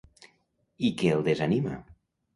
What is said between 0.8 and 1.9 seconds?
I què el desanima?